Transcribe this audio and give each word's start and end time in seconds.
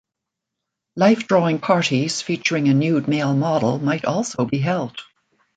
Life 0.95 1.27
drawing 1.27 1.59
parties 1.59 2.23
featuring 2.23 2.67
a 2.69 2.73
nude 2.73 3.07
male 3.07 3.35
model 3.35 3.77
might 3.77 4.03
also 4.03 4.45
be 4.45 4.57
held. 4.57 4.99